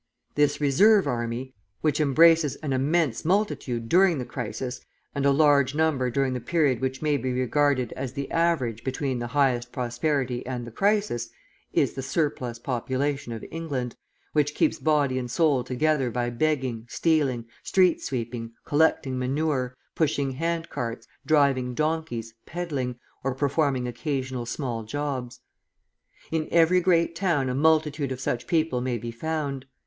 [0.33, 4.81] This reserve army, which embraces an immense multitude during the crisis
[5.13, 9.19] and a large number during the period which may be regarded as the average between
[9.19, 11.29] the highest prosperity and the crisis,
[11.71, 13.95] is the "surplus population" of England,
[14.33, 21.05] which keeps body and soul together by begging, stealing, street sweeping, collecting manure, pushing handcarts,
[21.27, 25.41] driving donkeys, peddling, or performing occasional small jobs.
[26.31, 29.67] In every great town a multitude of such people may be found.